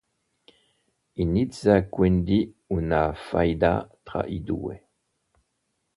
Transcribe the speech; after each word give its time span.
Inizia 1.25 1.87
quindi 1.87 2.39
una 2.77 3.13
faida 3.13 3.87
tra 4.01 4.25
i 4.25 4.41
due. 4.41 4.87